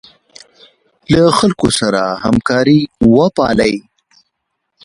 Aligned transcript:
له 1.11 1.23
خلکو 1.39 1.67
سره 1.79 2.01
همکاري 2.23 2.79
وپالئ. 3.15 3.73